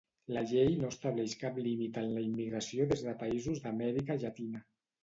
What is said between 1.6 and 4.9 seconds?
límit en la immigració des de països d'Amèrica Llatina.